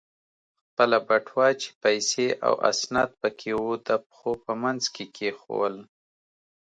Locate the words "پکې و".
3.21-3.65